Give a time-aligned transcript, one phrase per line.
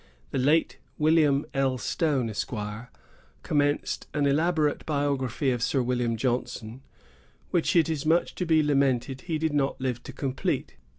[0.31, 1.77] The late William L.
[1.77, 2.51] Stone, Esq.,
[3.43, 6.81] commenced an elaborate biography of Sir William Johnson,
[7.51, 10.75] which it is much to be lamented he did not live to complete.